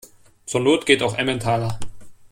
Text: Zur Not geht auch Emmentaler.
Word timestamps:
Zur 0.47 0.61
Not 0.61 0.87
geht 0.87 1.03
auch 1.03 1.15
Emmentaler. 1.15 1.77